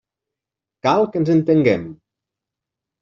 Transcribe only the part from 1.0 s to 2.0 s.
que ens entenguem.